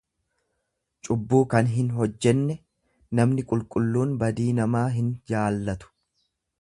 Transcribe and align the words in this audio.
cubbuu 1.07 1.41
kan 1.53 1.69
hinhojjenne; 1.73 2.55
Namni 3.19 3.45
qulqulluun 3.53 4.17
badii 4.25 4.51
namaa 4.63 4.85
hinjaallatu. 4.99 5.97